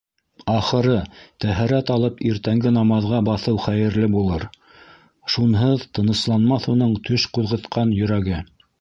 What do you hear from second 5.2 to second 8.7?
шунһыҙ тынысланмаҫ уның төш ҡуҙғытҡан йөрәге.